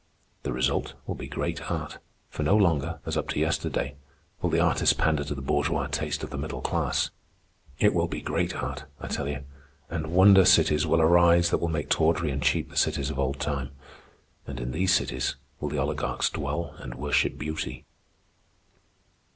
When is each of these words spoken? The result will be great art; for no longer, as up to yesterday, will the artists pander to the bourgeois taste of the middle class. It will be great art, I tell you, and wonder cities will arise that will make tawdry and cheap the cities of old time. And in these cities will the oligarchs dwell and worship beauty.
The 0.41 0.51
result 0.51 0.95
will 1.05 1.13
be 1.13 1.27
great 1.27 1.69
art; 1.69 1.99
for 2.31 2.41
no 2.41 2.57
longer, 2.57 2.97
as 3.05 3.15
up 3.15 3.29
to 3.29 3.39
yesterday, 3.39 3.93
will 4.41 4.49
the 4.49 4.59
artists 4.59 4.93
pander 4.93 5.23
to 5.23 5.35
the 5.35 5.43
bourgeois 5.43 5.85
taste 5.85 6.23
of 6.23 6.31
the 6.31 6.39
middle 6.39 6.61
class. 6.61 7.11
It 7.77 7.93
will 7.93 8.07
be 8.07 8.19
great 8.19 8.55
art, 8.63 8.85
I 8.99 9.07
tell 9.07 9.27
you, 9.29 9.43
and 9.91 10.07
wonder 10.07 10.43
cities 10.43 10.87
will 10.87 11.01
arise 11.01 11.51
that 11.51 11.59
will 11.59 11.67
make 11.69 11.91
tawdry 11.91 12.31
and 12.31 12.41
cheap 12.41 12.71
the 12.71 12.77
cities 12.77 13.11
of 13.11 13.19
old 13.19 13.39
time. 13.39 13.73
And 14.47 14.59
in 14.59 14.71
these 14.71 14.91
cities 14.91 15.35
will 15.59 15.69
the 15.69 15.77
oligarchs 15.77 16.31
dwell 16.31 16.73
and 16.79 16.95
worship 16.95 17.37
beauty. 17.37 17.85